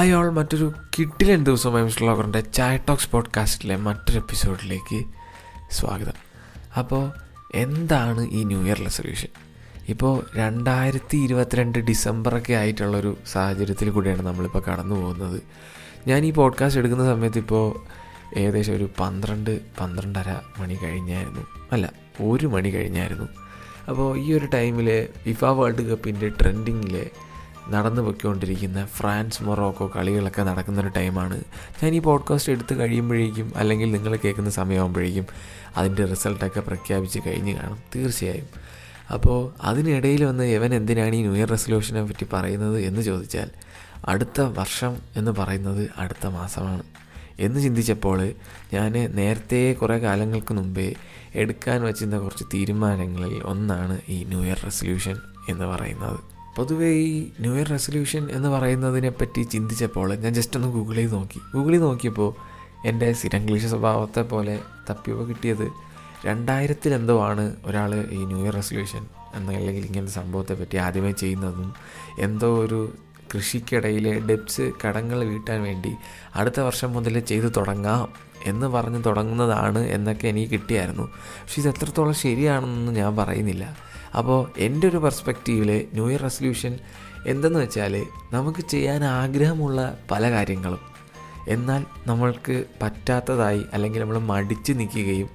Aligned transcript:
Hi 0.00 0.12
all 0.12 0.30
മറ്റൊരു 0.30 0.72
കിട്ടിലൻ 0.98 1.44
ദിവസം 1.44 1.72
mister 1.72 2.06
ലോക്കറിന്റെ 2.06 2.40
ചായ 2.40 2.76
ടോക്സ് 2.76 3.10
പോഡ്കാസ്റ്റിലെ 3.10 3.76
മറ്റൊരു 3.76 4.18
എപ്പിസോഡിലേക്ക് 4.18 5.04
സ്വാഗതം. 5.70 6.12
അപ്പോൾ 6.78 7.12
എന്താണ് 7.54 8.30
ഈ 8.30 8.44
ന്യൂ 8.44 8.62
ഇയർ 8.62 8.78
റെസൊല്യൂഷൻ 8.78 9.28
ഇപ്പോൾ 9.88 10.24
രണ്ടായിരത്തി 10.36 11.16
ഇരുപത്തിരണ്ട് 11.16 11.78
ഡിസംബറൊക്കെ 11.78 12.52
ആയിട്ടുള്ളൊരു 12.52 13.16
സാഹചര്യത്തിൽ 13.32 13.90
കൂടിയാണ് 13.90 14.22
നമ്മളിപ്പോൾ 14.22 14.62
കടന്നു 14.62 14.96
പോകുന്നത്. 14.96 15.42
ഞാൻ 16.06 16.24
ഈ 16.24 16.30
പോഡ്കാസ്റ്റ് 16.30 16.80
എടുക്കുന്ന 16.80 17.04
സമയത്ത് 17.04 17.38
ഇപ്പോൾ 17.38 17.80
ഏകദേശം 18.38 18.74
ഒരു 18.74 18.90
പന്ത്രണ്ട് 19.00 19.60
പന്ത്രണ്ടര 19.80 20.34
മണി 20.58 20.74
കഴിഞ്ഞായിരുന്നു. 20.74 21.46
അല്ല 21.72 21.92
ഒരു 22.20 22.46
മണി 22.46 22.68
കഴിഞ്ഞായിരുന്നു. 22.68 23.28
അപ്പോൾ 23.88 24.18
ഈ 24.18 24.32
ഒരു 24.32 24.46
ടൈമിൽ 24.46 25.08
ഫിഫ 25.22 25.44
വേൾഡ് 25.44 25.82
കപ്പിന്റെ 25.82 26.28
ട്രെൻഡിങ്ങിൽ 26.28 27.10
നടന്നു 27.68 28.02
പൊയ്ക്കൊണ്ടിരിക്കുന്ന 28.02 28.86
ഫ്രാൻസ് 28.86 29.42
മൊറോക്കോ 29.42 29.92
കളികളൊക്കെ 29.96 30.42
നടക്കുന്നൊരു 30.42 30.88
ടൈമാണ്. 30.88 31.40
ഞാൻ 31.82 31.94
ഈ 31.94 31.98
പോഡ്കാസ്റ്റ് 31.98 32.52
എടുത്ത് 32.52 32.74
കഴിയുമ്പോഴേക്കും 32.74 33.52
അല്ലെങ്കിൽ 33.56 33.92
നിങ്ങൾ 33.92 34.16
കേൾക്കുന്ന 34.16 34.50
സമയമാകുമ്പോഴേക്കും 34.50 35.26
അതിന്റെ 35.76 36.04
റിസൾട്ടൊക്കെ 36.04 36.60
പ്രഖ്യാപിച്ച് 36.60 37.18
കഴിഞ്ഞ് 37.26 37.56
കാണും. 37.56 37.78
തീർച്ചയായും. 37.96 38.46
അപ്പോൾ 39.12 39.52
അതിനിടയിൽ 39.60 40.24
വന്ന് 40.24 40.44
എവൻ 40.44 40.74
എന്തിനാണ് 40.74 41.14
ഈ 41.14 41.20
ന്യൂ 41.20 41.36
ഇയർ 41.36 41.48
റെസൊല്യൂഷനെ 41.48 42.02
പറ്റി 42.02 42.26
പറയുന്നത് 42.32 42.80
എന്ന് 42.80 43.00
ചോദിച്ചാൽ 43.00 43.50
അടുത്ത 44.08 44.40
വർഷം 44.40 44.96
എന്ന് 45.16 45.30
പറയുന്നത് 45.30 45.90
അടുത്ത 45.98 46.26
മാസമാണ്. 46.26 46.82
എന്ന് 47.40 47.60
ചിന്തിച്ചപ്പോൾ 47.60 48.32
ഞാൻ 48.72 48.92
നേരത്തെ 48.92 49.72
കുറേ 49.72 49.98
കാലങ്ങൾക്ക് 49.98 50.54
മുമ്പേ 50.54 50.94
എടുക്കാൻ 51.34 51.82
വച്ചിരുന്ന 51.82 52.18
കുറച്ച് 52.18 52.44
തീരുമാനങ്ങളിൽ 52.54 53.42
ഒന്നാണ് 53.44 53.98
ഈ 54.08 54.24
ന്യൂ 54.24 54.44
ഇയർ 54.44 54.58
റെസൊല്യൂഷൻ 54.64 55.16
എന്ന് 55.48 55.64
പറയുന്നത്. 55.64 56.39
പൊതുവേ 56.56 56.88
ഈ 56.88 57.30
ന്യൂ 57.40 57.54
ഇയർ 57.54 57.68
റെസൊല്യൂഷൻ 57.68 58.30
എന്ന് 58.30 58.48
പറയുന്നതിനെ 58.48 59.10
പറ്റി 59.10 59.42
ചിന്തിച്ചപ്പോൾ 59.42 60.14
ഞാൻ 60.14 60.34
ജസ്റ്റ് 60.34 60.56
ഒന്ന് 60.56 60.68
ചെയ്ത് 60.96 61.12
നോക്കി. 61.12 61.40
ചെയ്ത് 61.54 61.82
നോക്കിയപ്പോൾ 61.82 62.34
എന്റെ 62.88 63.12
സ്ഥിരംഗ്ലീഷ് 63.12 63.66
സ്വഭാവത്തെ 63.66 64.22
പോലെ 64.22 64.58
തപ്പിവ 64.90 65.24
കിട്ടിയത് 65.24 65.68
രണ്ടായിരത്തിൽ 66.26 66.94
എന്തോ 66.94 67.24
ആണ് 67.24 67.56
ഒരാൾ 67.64 68.08
ഈ 68.10 68.24
ന്യൂ 68.24 68.42
ഇയർ 68.42 68.54
റെസൊല്യൂഷൻ 68.54 69.06
എന്ന 69.34 69.52
അല്ലെങ്കിൽ 69.52 69.86
ഇങ്ങനത്തെ 69.86 70.12
സംഭവത്തെ 70.12 70.54
പറ്റി 70.54 70.76
ആദ്യമായി 70.76 71.12
ചെയ്യുന്നതും 71.12 71.74
എന്തോ 72.18 72.58
ഒരു 72.58 72.94
കൃഷിക്കിടയിലെ 73.34 74.20
ഡെപ്സ് 74.20 74.70
കടങ്ങൾ 74.86 75.24
വീട്ടാൻ 75.24 75.62
വേണ്ടി 75.62 75.92
അടുത്ത 76.34 76.60
വർഷം 76.60 76.92
മുതൽ 76.92 77.18
ചെയ്തു 77.20 77.46
തുടങ്ങാം 77.46 78.08
എന്ന് 78.44 78.66
പറഞ്ഞ് 78.66 79.04
തുടങ്ങുന്നതാണ് 79.04 79.78
എന്നൊക്കെ 79.78 80.28
എനിക്ക് 80.28 80.50
കിട്ടിയായിരുന്നു. 80.50 81.02
പക്ഷേ 81.42 81.62
ഇത് 81.62 81.68
എത്രത്തോളം 81.68 82.14
ശരിയാണെന്നൊന്നും 82.14 82.94
ഞാൻ 82.94 83.16
പറയുന്നില്ല. 83.16 83.89
അപ്പോൾ 84.16 84.50
എന്റെ 84.58 84.88
ഒരു 84.88 84.96
പെർസ്പെക്റ്റീവിൽ 84.96 85.86
ന്യൂ 85.92 86.10
ഇയർ 86.10 86.20
റെസൊല്യൂഷൻ 86.20 86.78
എന്തെന്ന് 87.26 87.58
വെച്ചാൽ 87.58 88.06
നമുക്ക് 88.32 88.60
ചെയ്യാൻ 88.68 89.04
ആഗ്രഹമുള്ള 89.04 89.98
പല 90.10 90.30
കാര്യങ്ങളും. 90.30 90.80
എന്നാൽ 91.48 91.86
നമ്മൾക്ക് 92.06 92.64
പറ്റാത്തതായി 92.82 93.62
അല്ലെങ്കിൽ 93.72 94.00
നമ്മൾ 94.00 94.18
മടിച്ച് 94.18 94.72
നിൽക്കുകയും 94.72 95.28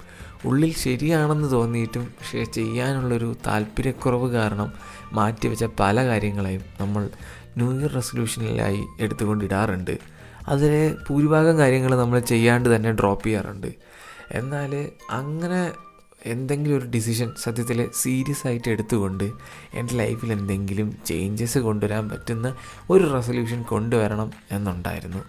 ഉള്ളിൽ 0.45 0.73
ശരിയാണെന്ന് 0.73 1.51
തോന്നിയിട്ടും 1.51 2.05
പക്ഷേ 2.05 2.43
ചെയ്യാനുള്ളൊരു 2.43 3.35
താല്പര്യക്കുറവ് 3.47 4.31
കാരണം 4.31 4.73
മാറ്റിവെച്ച 5.13 5.65
പല 5.79 6.05
കാര്യങ്ങളെയും 6.05 6.61
നമ്മൾ 6.81 7.09
ന്യൂ 7.57 7.79
ഇയർ 7.79 7.91
റെസൊല്യൂഷനിലായി 7.91 8.83
എടുത്തുകൊണ്ടിടാറുണ്ട്. 8.99 9.97
അതിലെ 10.47 10.95
ഭൂരിഭാഗം 11.09 11.57
കാര്യങ്ങൾ 11.57 11.95
നമ്മൾ 11.95 12.19
ചെയ്യാണ്ട് 12.19 12.75
തന്നെ 12.75 12.91
ഡ്രോപ്പ് 12.91 13.25
ചെയ്യാറുണ്ട്. 13.25 13.67
എന്നാൽ 14.31 14.89
അങ്ങനെ 15.09 15.71
എന്തെങ്കിലും 16.25 16.77
ഒരു 16.77 16.85
ഡിസിഷൻ 16.85 17.33
സത്യത്തിൽ 17.43 17.89
സീരിയസ് 17.93 18.47
ആയിട്ട് 18.47 18.69
എടുത്തുകൊണ്ട് 18.69 19.23
എന്റെ 19.73 19.95
ലൈഫിൽ 19.95 20.31
എന്തെങ്കിലും 20.31 20.97
ചേഞ്ചസ് 21.05 21.59
കൊണ്ടുവരാൻ 21.59 22.09
പറ്റുന്ന 22.09 22.55
ഒരു 22.89 23.13
റെസൊല്യൂഷൻ 23.13 23.61
കൊണ്ടുവരണം 23.63 24.31
എന്നുണ്ടായിരുന്നു. 24.51 25.21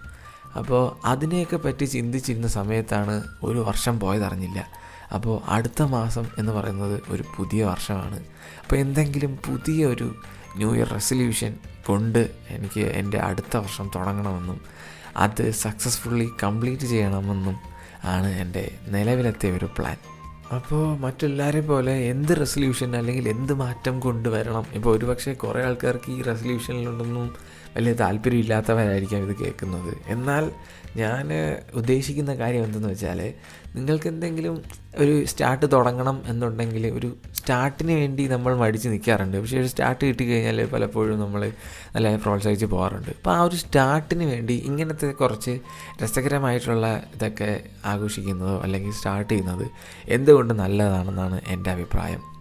അപ്പോൾ 0.55 1.07
അതിനെയൊക്കെ 1.07 1.57
പറ്റി 1.57 1.85
ചിന്തിച്ചിരുന്ന 1.85 2.47
സമയത്താണ് 2.47 3.23
ഒരു 3.43 3.59
വർഷം 3.59 3.99
പോയതറിഞ്ഞില്ല 3.99 4.67
അപ്പോൾ 5.13 5.41
അടുത്ത 5.47 5.81
മാസം 5.81 6.25
എന്ന് 6.37 6.51
പറയുന്നത് 6.51 7.01
ഒരു 7.09 7.23
പുതിയ 7.37 7.63
വർഷമാണ്. 7.63 8.19
അപ്പോൾ 8.63 8.75
എന്തെങ്കിലും 8.75 9.39
പുതിയ 9.45 9.85
ഒരു 9.85 10.15
ന്യൂ 10.57 10.75
ഇയർ 10.75 10.89
റെസൊല്യൂഷൻ 10.93 11.57
കൊണ്ട് 11.85 12.29
എനിക്ക് 12.49 12.81
എന്റെ 12.81 13.17
അടുത്ത 13.19 13.57
വർഷം 13.57 13.91
തുടങ്ങണമെന്നും 13.95 14.59
അത് 15.17 15.51
സക്സസ്ഫുള്ളി 15.51 16.29
കംപ്ലീറ്റ് 16.43 16.87
ചെയ്യണമെന്നും 16.87 17.55
ആണ് 18.05 18.27
എന്റെ 18.27 18.71
നിലവിലത്തെ 18.87 19.51
ഒരു 19.51 19.69
പ്ലാൻ 19.77 19.97
അപ്പോൾ 20.55 20.97
മറ്റെല്ലാവരെയും 20.97 21.67
പോലെ 21.67 21.93
എന്ത് 22.09 22.37
റെസൊല്യൂഷൻ 22.39 22.95
അല്ലെങ്കിൽ 22.95 23.29
എന്ത് 23.29 23.53
മാറ്റം 23.53 23.99
കൊണ്ടുവരണം? 23.99 24.65
ഇപ്പോൾ 24.73 24.97
ഒരുപക്ഷെ 24.97 25.33
കുറേ 25.33 25.61
ആൾക്കാർക്ക് 25.61 26.11
ഈ 26.11 26.21
റെസൊല്യൂഷനിലൊന്നും 26.21 27.33
വലിയ 27.77 27.93
താല്പര്യമില്ലാത്തവരായിരിക്കാം 27.93 29.23
ഇത് 29.29 29.35
കേൾക്കുന്നത്. 29.43 29.93
എന്നാൽ 30.07 30.51
ഞാൻ 30.95 31.27
ഉദ്ദേശിക്കുന്ന 31.73 32.35
കാര്യം 32.35 32.63
എന്തെന്ന് 32.63 32.89
വെച്ചാൽ 32.89 33.33
നിങ്ങൾക്ക് 33.75 34.07
എന്തെങ്കിലും 34.07 34.63
ഒരു 34.97 35.25
സ്റ്റാർട്ട് 35.25 35.65
തുടങ്ങണം 35.73 36.23
എന്നുണ്ടെങ്കിൽ 36.27 36.87
ഒരു 36.87 37.17
സ്റ്റാർട്ടിന് 37.39 37.91
വേണ്ടി 37.91 38.27
നമ്മൾ 38.27 38.57
മടിച്ച് 38.57 38.87
നിൽക്കാറുണ്ട്. 38.89 39.37
പക്ഷേ 39.37 39.59
ഒരു 39.59 39.67
സ്റ്റാർട്ട് 39.67 40.05
കിട്ടിക്കഴിഞ്ഞാൽ 40.05 40.65
പലപ്പോഴും 40.65 41.19
നമ്മൾ 41.19 41.51
നല്ല 41.95 42.15
പ്രോത്സാഹിച്ച് 42.15 42.65
പോകാറുണ്ട്. 42.65 43.09
അപ്പോൾ 43.09 43.31
ആ 43.31 43.41
ഒരു 43.41 43.55
സ്റ്റാർട്ടിന് 43.55 44.23
വേണ്ടി 44.23 44.55
ഇങ്ങനത്തെ 44.65 45.11
കുറച്ച് 45.11 45.59
രസകരമായിട്ടുള്ള 46.03 47.03
ഇതൊക്കെ 47.15 47.63
ആഘോഷിക്കുന്നതോ 47.85 48.61
അല്ലെങ്കിൽ 48.61 48.91
സ്റ്റാർട്ട് 48.91 49.33
ചെയ്യുന്നത് 49.33 49.67
എന്തുകൊണ്ട് 50.07 50.53
നല്ലതാണെന്നാണ് 50.53 51.41
എന്റെ 51.47 51.71
അഭിപ്രായം. 51.71 52.36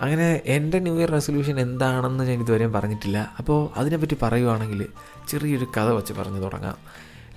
അങ്ങനെ 0.00 0.42
എന്റെ 0.44 0.78
ന്യൂ 0.78 0.98
ഇയർ 0.98 1.10
റെസൊല്യൂഷൻ 1.10 1.60
എന്താണെന്ന് 1.60 2.24
ഞാൻ 2.24 2.40
ഇതുവരെയും 2.40 2.72
പറഞ്ഞിട്ടില്ല. 2.72 3.34
അപ്പോൾ 3.38 3.78
അതിനെപ്പറ്റി 3.78 4.16
പറയുവാണെങ്കിൽ 4.22 4.86
ചെറിയൊരു 5.28 5.66
കഥ 5.76 5.88
വച്ച് 5.90 6.12
പറഞ്ഞു 6.12 6.38
തുടങ്ങാം. 6.38 6.76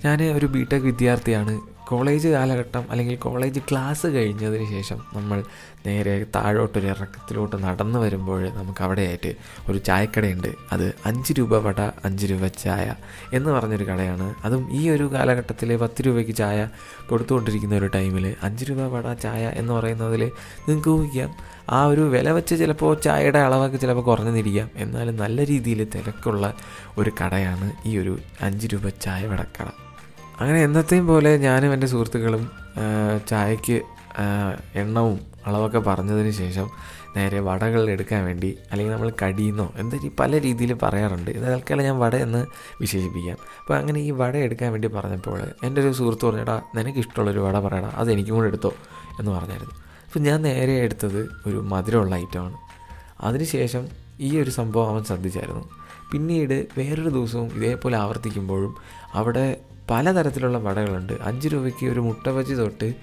ഞാൻ 0.06 0.24
ഒരു 0.24 0.46
ബി 0.46 0.68
ടെക് 0.74 0.82
വിദ്യാർത്ഥിയാണ്. 0.82 1.60
കോളേജ് 1.92 2.28
കാലഘട്ടം 2.28 2.84
അല്ലെങ്കിൽ 2.92 3.16
കോളേജ് 3.16 3.60
ക്ലാസ് 3.60 4.08
കഴിഞ്ഞതിന് 4.08 4.70
ശേഷം 4.70 5.00
നമ്മൾ 5.14 5.44
നേരെ 5.86 6.26
താഴോട്ടൊരു 6.36 6.88
ഇറക്കത്തിലോട്ട് 6.88 7.56
നടന്നു 7.64 8.00
വരുമ്പോൾ 8.00 8.50
നമുക്ക് 8.50 8.84
അവിടെയായിട്ട് 8.84 9.32
ഒരു 9.70 9.78
ചായക്കടയുണ്ട്. 9.78 10.48
അത് 10.72 10.86
അഞ്ച് 11.06 11.34
രൂപ 11.40 11.58
വട 11.58 11.82
അഞ്ച് 12.06 12.26
രൂപ 12.26 12.48
ചായ 12.48 12.96
എന്ന് 13.34 13.50
പറഞ്ഞൊരു 13.52 13.84
കടയാണ്. 13.84 14.36
അതും 14.46 14.64
ഈ 14.72 14.90
ഒരു 14.90 15.14
കാലഘട്ടത്തിൽ 15.14 15.78
പത്ത് 15.78 16.02
രൂപയ്ക്ക് 16.08 16.36
ചായ 16.36 16.70
കൊടുത്തുകൊണ്ടിരിക്കുന്ന 17.10 17.76
ഒരു 17.76 17.90
ടൈമിൽ 17.96 18.36
അഞ്ച് 18.44 18.66
രൂപ 18.70 18.82
വട 18.88 19.14
ചായ 19.14 19.44
എന്ന് 19.56 19.74
പറയുന്നതിൽ 19.74 20.24
നിങ്ങൾക്ക് 20.70 20.90
ഊഹിക്കാം. 20.90 21.32
ആ 21.70 21.86
ഒരു 21.86 22.02
വില 22.02 22.30
വെച്ച് 22.32 22.56
ചിലപ്പോൾ 22.56 22.94
ചായയുടെ 23.00 23.40
അളവൊക്കെ 23.40 23.78
ചിലപ്പോൾ 23.78 24.02
കുറഞ്ഞിരിക്കാം. 24.02 24.70
എന്നാലും 24.76 25.16
നല്ല 25.18 25.46
രീതിയിൽ 25.46 25.88
തിരക്കുള്ള 25.96 26.54
ഒരു 26.98 27.12
കടയാണ് 27.22 27.72
ഈ 27.86 27.98
ഒരു 27.98 28.20
അഞ്ച് 28.42 28.68
രൂപ 28.74 28.90
ചായ 28.90 29.28
വടക്കട. 29.28 29.68
അങ്ങനെ 30.42 30.64
എന്നത്തെയും 30.64 31.08
പോലെ 31.08 31.38
ഞാനും 31.38 31.74
എന്റെ 31.74 31.88
സുഹൃത്തുക്കളും 31.88 32.44
ചായക്ക് 33.30 33.82
എണ്ണവും 34.76 35.20
അളവൊക്കെ 35.46 35.80
പറഞ്ഞതിന് 35.80 36.32
ശേഷം 36.32 36.68
നേരെ 37.16 37.40
വടകൾ 37.40 37.90
എടുക്കാൻ 37.90 38.26
വേണ്ടി 38.26 38.58
അല്ലെങ്കിൽ 38.72 38.94
നമ്മൾ 38.94 39.10
കടിയെന്നോ 39.22 39.74
എന്താ 39.78 39.98
പല 40.20 40.40
രീതിയിൽ 40.42 40.74
പറയാറുണ്ട്. 40.84 41.32
ഇത് 41.32 41.74
ഞാൻ 41.88 42.00
വട 42.00 42.16
എന്ന് 42.16 42.46
വിശേഷിപ്പിക്കാം. 42.82 43.38
അപ്പോൾ 43.62 43.76
അങ്ങനെ 43.78 44.00
ഈ 44.00 44.12
വട 44.12 44.36
എടുക്കാൻ 44.36 44.72
വേണ്ടി 44.72 44.88
പറഞ്ഞപ്പോൾ 44.88 45.40
എന്റെ 45.64 45.82
ഒരു 45.82 45.92
സുഹൃത്ത് 45.92 46.26
പറഞ്ഞടാ 46.26 46.62
നിനക്ക് 46.76 47.00
ഇഷ്ടമുള്ളൊരു 47.00 47.40
വട 47.40 47.60
പറയടാ 47.60 47.90
അത് 47.96 48.12
എനിക്കും 48.12 48.36
കൂടെ 48.36 48.48
എടുത്തോ 48.48 48.74
എന്ന് 49.20 49.32
പറഞ്ഞായിരുന്നു. 49.32 49.76
അപ്പോൾ 50.06 50.20
ഞാൻ 50.20 50.42
നേരെ 50.42 50.74
എടുത്തത് 50.86 51.20
ഒരു 51.48 51.58
മധുരമുള്ള 51.74 52.16
ഐറ്റമാണ്. 52.16 52.58
അതിനുശേഷം 53.22 53.84
ഈ 54.20 54.42
ഒരു 54.42 54.50
സംഭവം 54.50 54.90
അവൻ 54.90 55.04
ശ്രദ്ധിച്ചായിരുന്നു. 55.04 55.64
പിന്നീട് 56.12 56.68
വേറൊരു 56.78 57.10
ദിവസവും 57.10 57.50
ഇതേപോലെ 57.58 57.98
ആവർത്തിക്കുമ്പോഴും 57.98 58.76
അവിടെ 59.14 59.46
പലതരത്തിലുള്ള 59.92 60.58
വടകളുണ്ട്. 60.58 61.14
അഞ്ച് 61.24 61.48
രൂപയ്ക്ക് 61.48 61.86
ഒരു 61.86 62.00
മുട്ട 62.00 62.30
ബജി 62.30 62.54
തൊട്ട് 62.54 62.94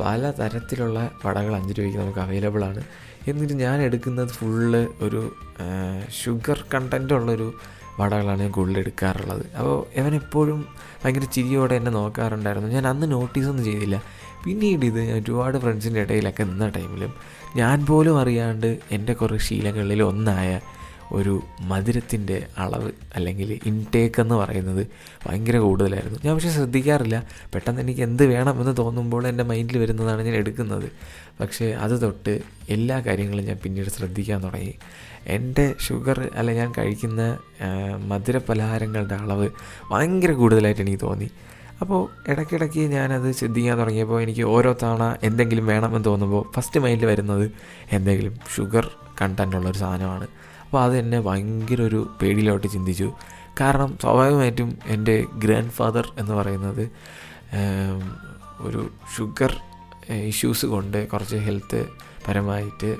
പല 0.00 0.30
തരത്തിലുള്ള 0.30 1.10
വടകൾ 1.26 1.56
അഞ്ച് 1.56 1.74
രൂപയ്ക്ക് 1.78 1.98
നമുക്ക് 1.98 2.18
അവൈലബിൾ 2.18 2.64
ആണ്. 2.64 2.82
എന്നിട്ട് 3.28 3.52
ഞാൻ 3.52 3.82
എടുക്കുന്നത് 3.82 4.28
ഫുള്ള് 4.28 4.86
ഒരു 5.00 5.32
ഷുഗർ 6.22 6.64
കണ്ടന്റ് 6.74 7.14
ഉള്ളൊരു 7.14 7.54
വടകളാണ് 8.00 8.40
ഞാൻ 8.40 8.50
കൂടുതൽ 8.50 8.78
എടുക്കാറുള്ളത്. 8.78 9.56
അപ്പോൾ 9.58 10.00
അവൻ 10.00 10.14
എപ്പോഴും 10.14 10.66
ഭയങ്കര 11.04 11.24
ചിരിയോടെ 11.24 11.74
എന്നെ 11.74 11.90
നോക്കാറുണ്ടായിരുന്നു. 11.90 12.68
ഞാൻ 12.68 12.86
അന്ന് 12.86 13.12
നോട്ടീസൊന്നും 13.12 13.64
ചെയ്തില്ല. 13.64 14.02
പിന്നീട് 14.44 14.86
ഇത് 14.86 15.00
ഞാൻ 15.00 15.18
ഒരുപാട് 15.22 15.58
ഫ്രണ്ട്സിന്റെ 15.58 16.00
ഇടയിലൊക്കെ 16.00 16.42
നിന്ന 16.42 16.68
ടൈമിലും 16.68 17.14
ഞാൻ 17.56 17.86
പോലും 17.86 18.20
അറിയാണ്ട് 18.20 18.78
എന്റെ 18.90 19.12
കുറേ 19.12 19.38
ശീലങ്ങളിൽ 19.38 20.02
ഒന്നായ 20.02 20.60
ഒരു 21.12 21.42
മധുരത്തിന്റെ 21.60 22.46
അളവ് 22.58 22.90
അല്ലെങ്കിൽ 23.16 23.60
ഇൻടേക്ക് 23.66 24.20
എന്ന് 24.20 24.34
പറയുന്നത് 24.34 24.86
ഭയങ്കര 25.26 25.56
കൂടുതലായിരുന്നു. 25.56 26.18
ഞാൻ 26.24 26.34
പക്ഷേ 26.34 26.50
ശ്രദ്ധിക്കാറില്ല. 26.50 27.26
പെട്ടെന്ന് 27.54 27.80
എനിക്ക് 27.80 28.00
എന്ത് 28.00 28.24
വേണമെന്ന് 28.26 28.76
തോന്നുമ്പോൾ 28.76 29.26
എന്റെ 29.26 29.44
മൈൻഡിൽ 29.44 29.78
വരുന്നതാണ് 29.78 30.22
ഞാൻ 30.22 30.34
എടുക്കുന്നത്. 30.34 30.88
പക്ഷേ 31.40 31.66
അത് 31.84 32.02
തൊട്ട് 32.02 32.40
എല്ലാ 32.68 33.00
കാര്യങ്ങളും 33.00 33.44
ഞാൻ 33.44 33.58
പിന്നീട് 33.64 33.88
ശ്രദ്ധിക്കാൻ 33.88 34.42
തുടങ്ങി. 34.44 34.74
എന്റെ 35.26 35.74
ഷുഗർ 35.80 36.30
അല്ല 36.34 36.52
ഞാൻ 36.52 36.72
കഴിക്കുന്ന 36.78 37.38
മധുര 38.06 38.38
പലഹാരങ്ങളുടെ 38.38 39.14
അളവ് 39.14 39.48
ഭയങ്കര 39.90 40.32
കൂടുതലായിട്ട് 40.32 40.82
എനിക്ക് 40.82 41.00
തോന്നി. 41.02 41.30
അപ്പോൾ 41.80 42.30
ഇടയ്ക്കിടയ്ക്ക് 42.30 42.80
ഞാനത് 42.80 43.32
ശ്രദ്ധിക്കാൻ 43.32 43.78
തുടങ്ങിയപ്പോൾ 43.78 44.22
എനിക്ക് 44.22 44.42
ഓരോ 44.42 44.76
തവണ 44.82 45.16
എന്തെങ്കിലും 45.22 45.66
വേണമെന്ന് 45.66 46.04
തോന്നുമ്പോൾ 46.04 46.42
ഫസ്റ്റ് 46.56 46.80
മൈൻഡിൽ 46.80 47.06
വരുന്നത് 47.06 47.50
എന്തെങ്കിലും 47.92 48.34
ഷുഗർ 48.56 48.90
കണ്ടന്റ് 49.22 49.56
ഉള്ളൊരു 49.56 49.78
സാധനമാണ്. 49.78 50.26
അപ്പോൾ 50.72 50.84
അത് 50.84 50.94
എന്നെ 50.98 51.20
ഭയങ്കര 51.20 51.80
ഒരു 51.82 51.98
പേടിയിലോട്ട് 52.22 52.66
ചിന്തിച്ചു. 52.66 53.12
കാരണം 53.60 53.98
സ്വാഭാവികമായിട്ടും 54.02 54.78
എന്റെ 54.86 55.24
ഗ്രാൻഡ് 55.38 55.70
ഫാദർ 55.70 56.06
എന്ന് 56.18 56.34
പറയുന്നത് 56.34 56.84
ഒരു 58.60 58.90
ഷുഗർ 59.16 59.52
ഇഷ്യൂസ് 60.10 60.66
കൊണ്ട് 60.66 61.08
കുറച്ച് 61.08 61.36
ഹെൽത്ത് 61.36 61.80
പരമായിട്ട് 62.28 62.96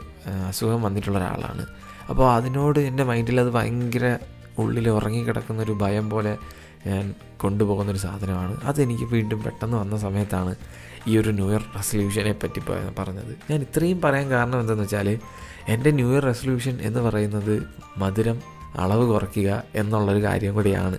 അസുഖം 0.48 0.82
വന്നിട്ടുള്ള 0.82 1.18
ഒരാളാണ്. 1.18 1.66
അപ്പോൾ 2.10 2.32
അതിനോട് 2.34 2.80
എന്റെ 2.80 3.04
മൈൻഡിൽ 3.04 3.40
അത് 3.40 3.50
ഭയങ്കര 3.50 4.18
ഉള്ളിൽ 4.58 4.88
ഉറങ്ങിക്കിടക്കുന്ന 4.88 5.62
ഒരു 5.62 5.72
ഭയം 5.72 6.10
പോലെ 6.10 6.34
ഞാൻ 6.86 7.14
കൊണ്ടുപോകുന്നൊരു 7.36 7.98
സാധനമാണ്. 7.98 8.60
അതെനിക്ക് 8.64 9.04
വീണ്ടും 9.04 9.42
പെട്ടെന്ന് 9.42 9.76
വന്ന 9.76 9.96
സമയത്താണ് 9.98 10.54
ഈ 11.08 11.18
ഒരു 11.18 11.30
ന്യൂ 11.30 11.50
ഇയർ 11.50 11.62
റെസൊല്യൂഷനെ 11.76 12.32
പറ്റി 12.32 12.60
പറഞ്ഞത്. 12.98 13.32
ഞാൻ 13.50 13.60
ഇത്രയും 13.60 14.00
പറയാൻ 14.00 14.30
കാരണം 14.30 14.60
എന്തെന്ന് 14.60 14.82
വെച്ചാൽ 14.82 15.18
എന്റെ 15.68 15.90
ന്യൂ 15.90 16.12
ഇയർ 16.12 16.24
റെസൊല്യൂഷൻ 16.24 16.78
എന്ന് 16.82 17.00
പറയുന്നത് 17.00 17.54
മധുരം 17.96 18.38
അളവ് 18.78 19.06
കുറയ്ക്കുക 19.06 19.62
എന്നുള്ളൊരു 19.74 20.22
കാര്യം 20.22 20.54
കൂടിയാണ്. 20.54 20.98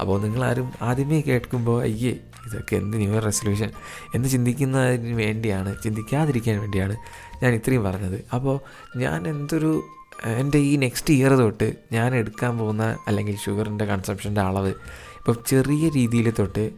അപ്പോൾ 0.00 0.22
നിങ്ങളാരും 0.22 0.72
ആദ്യമേ 0.82 1.20
കേൾക്കുമ്പോൾ 1.20 1.82
അയ്യേ 1.82 2.14
ഇതൊക്കെ 2.46 2.76
എന്ത് 2.76 2.96
ന്യൂ 2.96 3.12
ഇയർ 3.12 3.24
റെസൊല്യൂഷൻ 3.24 3.70
എന്ന് 4.14 4.28
ചിന്തിക്കുന്നതിന് 4.28 5.16
വേണ്ടിയാണ് 5.16 5.82
ചിന്തിക്കാതിരിക്കാൻ 5.82 6.60
വേണ്ടിയാണ് 6.60 6.96
ഞാൻ 7.42 7.54
ഇത്രയും 7.54 7.84
പറഞ്ഞത്. 7.84 8.24
അപ്പോൾ 8.34 8.60
ഞാൻ 8.96 9.28
എന്തൊരു 9.28 9.82
എന്റെ 10.24 10.58
ഈ 10.58 10.76
നെക്സ്റ്റ് 10.76 11.14
ഇയർ 11.14 11.32
തൊട്ട് 11.32 11.72
ഞാൻ 11.92 12.14
എടുക്കാൻ 12.14 12.58
പോകുന്ന 12.58 12.96
അല്ലെങ്കിൽ 13.06 13.36
ഷുഗറിന്റെ 13.36 13.84
കൺസംഷന്റെ 13.84 14.40
അളവ് 14.40 14.74
ഇപ്പോൾ 15.24 15.42
ചെറിയ 15.46 15.88
രീതിയിൽ 15.88 16.30
തൊട്ട് 16.38 16.70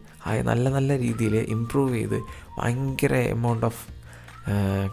നല്ല 0.43 0.69
നല്ല 0.69 0.97
രീതിയിൽ 0.97 1.35
ഇമ്പ്രൂവ് 1.35 1.95
ചെയ്ത് 1.95 2.19
ഭയങ്കര 2.57 3.15
amount 3.15 3.65
of 3.65 3.81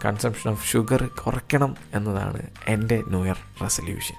consumption 0.05 0.51
of 0.51 0.67
sugar 0.67 1.05
കുറയ്ക്കണം 1.05 1.75
എന്നതാണ് 1.93 2.47
എന്റെ 2.67 3.03
ന്യൂ 3.07 3.25
ഇയർ 3.25 3.37
റെസൊല്യൂഷൻ 3.61 4.15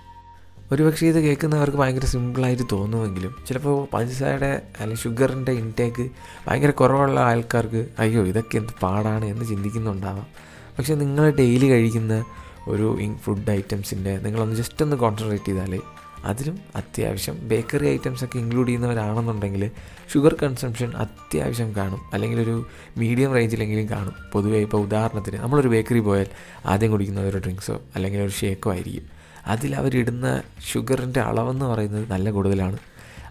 ഒരുപക്ഷെ 0.72 1.06
ഇത് 1.06 1.18
കേൾക്കുന്നവർക്ക് 1.20 1.78
ഭയങ്കര 1.78 2.04
സിമ്പിളായിട്ട് 2.04 2.62
തോന്നുമെങ്കിലും 2.72 3.34
ചിലപ്പോൾ 3.48 3.88
പഞ്ചസാരയുടെ 3.94 4.62
അല്ലെങ്കിൽ 4.78 5.02
ഷുഗറിന്റെ 5.02 5.52
ഇൻടേക്ക് 5.52 6.10
ഭയങ്കര 6.46 6.70
കുറവുള്ള 6.70 7.20
ആൾക്കാർക്ക് 7.20 7.88
അയ്യോ 7.98 8.24
ഇതൊക്കെ 8.26 8.56
എന്ത് 8.56 8.72
പാടാണ് 8.82 9.24
എന്ന് 9.24 9.44
ചിന്തിക്കുന്നുണ്ടാവാം. 9.44 10.26
പക്ഷേ 10.78 10.94
നിങ്ങൾ 10.94 11.30
ഡെയിലി 11.30 11.70
കഴിക്കുന്ന 11.70 12.24
ഒരു 12.68 12.98
ഫുഡ് 13.24 13.50
ഐറ്റംസിന്റെ 13.50 14.18
നിങ്ങളൊന്ന് 14.18 14.56
ജസ്റ്റ് 14.56 14.82
ഒന്ന് 14.82 14.96
കോൺസെൻട്രേറ്റ് 14.96 15.44
ചെയ്താൽ 15.44 15.80
അതിലും 16.24 16.58
അത്യാവശ്യം 16.76 17.48
ബേക്കറി 17.48 17.86
ഐറ്റംസ് 17.86 18.24
ഒക്കെ 18.24 18.38
ഇൻക്ലൂഡ് 18.38 18.68
ചെയ്യുന്നവരാണെന്നുണ്ടെങ്കിൽ 18.68 19.70
ഷുഗർ 20.14 20.36
കൺസംഷൻ 20.42 20.92
അത്യാവശ്യം 20.96 21.76
കാണും. 21.76 22.00
അല്ലെങ്കിൽ 22.12 22.40
ഒരു 22.40 22.66
മീഡിയം 22.96 23.32
റേഞ്ചിലെങ്കിലും 23.32 23.90
കാണും. 23.90 24.12
പൊതുവേ 24.32 24.58
ഇപ്പോൾ 24.58 24.78
ഉദാഹരണത്തിന് 24.78 25.36
നമ്മളൊരു 25.36 25.68
ബേക്കറി 25.68 25.98
പോയാൽ 25.98 26.26
ആദ്യം 26.66 26.90
കുടിക്കുന്ന 26.90 27.20
ഒരു 27.20 27.38
ഡ്രിങ്ക്സോ 27.38 27.80
അല്ലെങ്കിൽ 27.94 28.20
ഒരു 28.20 28.30
ഷേക്കോ 28.30 28.72
ആയിരിക്കും. 28.72 29.02
അതിൽ 29.46 29.76
അവരിടുന്ന 29.76 30.42
ഷുഗറിന്റെ 30.72 31.20
അളവെന്ന് 31.20 31.64
പറയുന്നത് 31.64 32.10
നല്ല 32.10 32.30
കൂടുതലാണ്. 32.30 32.78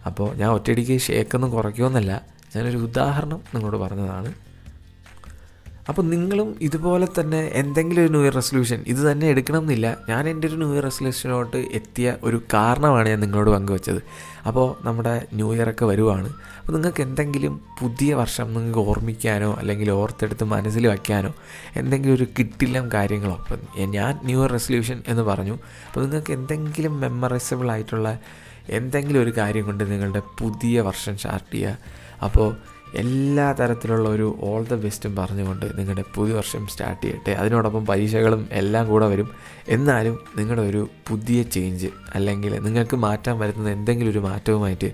അപ്പോൾ 0.06 0.36
ഞാൻ 0.36 0.50
ഒറ്റയടിക്ക് 0.50 1.00
ഷേക്കൊന്നും 1.00 1.52
കുറയ്ക്കുമെന്നല്ല 1.52 2.22
ഞാനൊരു 2.56 2.78
ഉദാഹരണം 2.78 3.42
നിങ്ങളോട് 3.56 3.78
പറഞ്ഞതാണ്. 3.78 4.34
അപ്പോൾ 5.90 6.04
നിങ്ങളും 6.12 6.48
ഇതുപോലെ 6.68 7.08
തന്നെ 7.18 7.40
എന്തെങ്കിലും 7.62 8.02
ഒരു 8.04 8.12
ന്യൂ 8.14 8.22
ഇയർ 8.24 8.34
റെസൊല്യൂഷൻ 8.36 8.80
ഇത് 8.92 9.02
തന്നെ 9.08 9.26
എടുക്കണം 9.34 9.62
എന്നില്ല 9.64 9.88
ഞാൻ 10.10 10.24
എന്റെ 10.32 10.46
ഒരു 10.50 10.58
ന്യൂ 10.62 10.70
ഇയർ 10.74 10.84
റെസൊല്യൂഷനോട്ട് 10.84 11.60
എത്തിയ 11.80 12.16
ഒരു 12.28 12.38
കാരണമാണ് 12.54 13.08
ഞാൻ 13.10 13.20
നിങ്ങളോട് 13.20 13.52
പങ്കുവച്ചത്. 13.56 14.02
അപ്പോൾ 14.50 14.68
നമ്മുടെ 14.88 15.14
ന്യൂ 15.34 15.50
ഇയർ 15.56 15.70
ഒക്കെ 15.74 15.86
വരുവാണ്. 15.92 16.30
അപ്പോൾ 16.60 16.74
നിങ്ങൾക്ക് 16.78 17.04
എന്തെങ്കിലും 17.08 17.54
പുതിയ 17.82 18.14
വർഷം 18.22 18.48
നിങ്ങൾക്ക് 18.54 18.84
ഓർമ്മിക്കാനോ 18.92 19.52
അല്ലെങ്കിൽ 19.62 19.92
ഓർത്തെടുത്ത് 19.92 20.48
മനസ്സിൽ 20.56 20.88
വയ്ക്കാനോ 20.94 21.32
എന്തെങ്കിലും 21.82 22.16
ഒരു 22.16 22.28
കിട്ടില്ലം 22.40 22.88
കാര്യങ്ങളോ 22.98 23.36
അപ്പം 23.44 23.92
ഞാൻ 23.98 24.14
ന്യൂ 24.30 24.40
ഇയർ 24.42 24.52
റെസൊല്യൂഷൻ 24.58 25.00
എന്ന് 25.08 25.26
പറഞ്ഞു. 25.32 25.58
അപ്പോൾ 25.88 26.04
നിങ്ങൾക്ക് 26.08 26.34
എന്തെങ്കിലും 26.40 26.96
മെമ്മറൈസബിൾ 27.06 27.70
ആയിട്ടുള്ള 27.76 28.10
എന്തെങ്കിലും 28.80 29.22
ഒരു 29.22 29.32
കാര്യം 29.40 29.66
കൊണ്ട് 29.66 29.84
നിങ്ങളുടെ 29.92 30.22
പുതിയ 30.40 30.82
വർഷം 30.82 31.16
സ്റ്റാർട്ട് 31.18 31.52
ചെയ്യുക. 31.56 31.78
അപ്പോൾ 32.24 32.48
എല്ലാ 32.96 33.52
തരത്തിലുള്ള 33.52 34.10
ഒരു 34.10 34.38
ഓൾ 34.42 34.66
ദ 34.72 34.74
ബെസ്റ്റും 34.74 35.16
പറഞ്ഞുകൊണ്ട് 35.16 35.66
നിങ്ങളുടെ 35.76 36.04
പുതിയ 36.16 36.34
വർഷം 36.34 36.68
സ്റ്റാർട്ട് 36.68 37.06
ചെയ്യട്ടെ. 37.06 37.32
അതിനോടൊപ്പം 37.32 37.86
പരീക്ഷകളും 37.86 38.48
എല്ലാം 38.52 38.88
കൂടെ 38.88 39.08
വരും. 39.08 39.30
എന്നാലും 39.68 40.20
നിങ്ങളുടെ 40.38 40.62
ഒരു 40.62 40.90
പുതിയ 41.10 41.44
ചേഞ്ച് 41.44 41.88
അല്ലെങ്കിൽ 42.16 42.60
നിങ്ങൾക്ക് 42.60 42.96
മാറ്റാൻ 42.98 43.40
വരുന്ന 43.40 43.70
എന്തെങ്കിലും 43.70 44.12
ഒരു 44.12 44.20
മാറ്റവുമായിട്ട് 44.20 44.86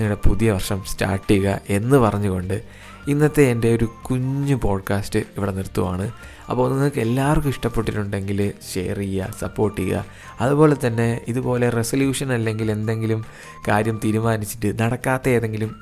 നിങ്ങളുടെ 0.00 0.28
പുതിയ 0.28 0.52
വർഷം 0.52 0.82
സ്റ്റാർട്ട് 0.86 1.30
ചെയ്യുക 1.30 1.60
എന്ന് 1.68 1.96
പറഞ്ഞുകൊണ്ട് 1.96 2.62
ഇന്നത്തെ 3.08 3.42
എന്റെ 3.42 3.74
ഒരു 3.74 3.84
കുഞ്ഞു 3.84 4.54
പോഡ്കാസ്റ്റ് 4.54 5.18
ഇവിടെ 5.18 5.50
നിർത്തുവാണ്. 5.50 6.10
അപ്പോൾ 6.50 6.70
നിങ്ങൾക്ക് 6.70 7.00
എല്ലാവർക്കും 7.00 7.48
ഇഷ്ടപ്പെട്ടിട്ടുണ്ടെങ്കിൽ 7.48 8.52
ഷെയർ 8.74 8.98
ചെയ്യുക 8.98 9.34
സപ്പോർട്ട് 9.40 9.80
ചെയ്യുക. 9.80 10.04
അതുപോലെ 10.40 10.76
തന്നെ 10.86 11.20
ഇതുപോലെ 11.28 11.68
റെസൊല്യൂഷൻ 11.68 12.32
അല്ലെങ്കിൽ 12.32 12.70
എന്തെങ്കിലും 12.70 13.24
കാര്യം 13.68 14.00
തീരുമാനിച്ചിട്ട് 14.04 14.82
നടക്കാത്ത 14.82 15.28
ഏതെങ്കിലും 15.28 15.76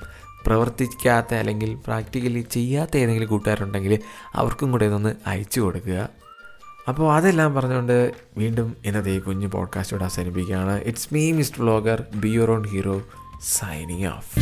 പ്രവർത്തിക്കാത്ത 0.46 1.34
അല്ലെങ്കിൽ 1.34 1.74
പ്രാക്ടിക്കലി 1.74 2.40
ചെയ്യാത്ത 2.40 2.96
ഏതെങ്കിലും 2.96 3.28
കൂട്ടുകാരുണ്ടെങ്കിൽ 3.28 3.98
അവർക്കും 4.34 4.70
കൂടെ 4.70 4.84
ഇതൊന്ന് 4.84 5.14
അയച്ചു 5.26 5.60
കൊടുക്കുക. 5.60 6.08
അപ്പോൾ 6.88 7.14
അതെല്ലാം 7.14 7.54
പറഞ്ഞുകൊണ്ട് 7.54 8.14
വീണ്ടും 8.36 8.76
ഇന്നത്തെ 8.84 9.10
ഈ 9.10 9.18
കുഞ്ഞു 9.18 9.46
പോഡ്കാസ്റ്റോട് 9.46 10.02
അവസാനിപ്പിക്കുകയാണ്. 10.02 10.80
It's 10.84 11.08
me 11.12 11.32
mister 11.32 11.62
vlogger 11.62 12.04
be 12.14 12.28
your 12.28 12.50
own 12.50 12.66
hero 12.66 13.02
signing 13.42 14.06
off 14.06 14.38